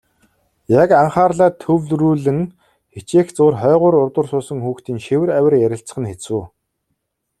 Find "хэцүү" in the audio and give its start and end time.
6.09-6.41